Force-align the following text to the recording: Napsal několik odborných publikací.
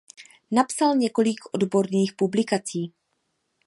Napsal 0.51 0.95
několik 0.95 1.39
odborných 1.53 2.13
publikací. 2.13 2.93